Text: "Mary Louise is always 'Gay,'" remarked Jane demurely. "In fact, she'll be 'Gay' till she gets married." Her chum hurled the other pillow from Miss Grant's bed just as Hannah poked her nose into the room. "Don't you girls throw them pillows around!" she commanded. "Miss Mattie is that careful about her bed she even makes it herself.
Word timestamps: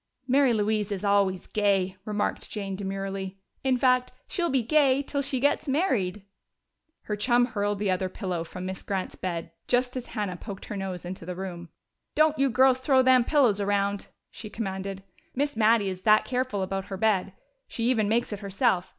"Mary 0.27 0.51
Louise 0.51 0.91
is 0.91 1.05
always 1.05 1.45
'Gay,'" 1.45 1.95
remarked 2.05 2.49
Jane 2.49 2.75
demurely. 2.75 3.37
"In 3.63 3.77
fact, 3.77 4.11
she'll 4.27 4.49
be 4.49 4.63
'Gay' 4.63 5.03
till 5.03 5.21
she 5.21 5.39
gets 5.39 5.67
married." 5.67 6.23
Her 7.03 7.15
chum 7.15 7.45
hurled 7.45 7.77
the 7.77 7.91
other 7.91 8.09
pillow 8.09 8.43
from 8.43 8.65
Miss 8.65 8.81
Grant's 8.81 9.13
bed 9.13 9.51
just 9.67 9.95
as 9.95 10.07
Hannah 10.07 10.37
poked 10.37 10.65
her 10.65 10.75
nose 10.75 11.05
into 11.05 11.23
the 11.23 11.35
room. 11.35 11.69
"Don't 12.15 12.39
you 12.39 12.49
girls 12.49 12.79
throw 12.79 13.03
them 13.03 13.23
pillows 13.23 13.61
around!" 13.61 14.07
she 14.31 14.49
commanded. 14.49 15.03
"Miss 15.35 15.55
Mattie 15.55 15.89
is 15.89 16.01
that 16.01 16.25
careful 16.25 16.63
about 16.63 16.85
her 16.85 16.97
bed 16.97 17.33
she 17.67 17.83
even 17.87 18.09
makes 18.09 18.33
it 18.33 18.39
herself. 18.39 18.89